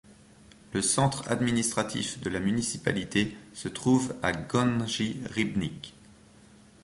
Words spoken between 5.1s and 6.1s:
Ribnik.